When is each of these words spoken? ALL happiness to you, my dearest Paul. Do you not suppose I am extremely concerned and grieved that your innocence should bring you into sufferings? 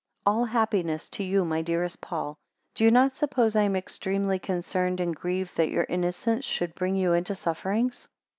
ALL 0.25 0.45
happiness 0.45 1.09
to 1.11 1.23
you, 1.23 1.45
my 1.45 1.61
dearest 1.61 2.01
Paul. 2.01 2.35
Do 2.73 2.83
you 2.83 2.89
not 2.89 3.15
suppose 3.15 3.55
I 3.55 3.61
am 3.61 3.75
extremely 3.75 4.39
concerned 4.39 4.99
and 4.99 5.15
grieved 5.15 5.55
that 5.57 5.69
your 5.69 5.83
innocence 5.87 6.43
should 6.43 6.73
bring 6.73 6.95
you 6.95 7.13
into 7.13 7.35
sufferings? 7.35 8.07